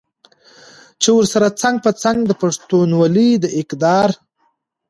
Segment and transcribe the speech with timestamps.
[1.01, 4.15] چې ورسره څنګ په څنګ د پښتونولۍ د اقدارو